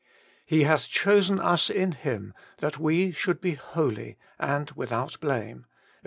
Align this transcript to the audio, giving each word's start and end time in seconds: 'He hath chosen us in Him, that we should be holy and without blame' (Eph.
'He 0.51 0.63
hath 0.63 0.89
chosen 0.89 1.39
us 1.39 1.69
in 1.69 1.91
Him, 1.91 2.33
that 2.57 2.79
we 2.79 3.11
should 3.11 3.39
be 3.39 3.51
holy 3.53 4.17
and 4.39 4.71
without 4.71 5.19
blame' 5.21 5.65
(Eph. 5.69 5.97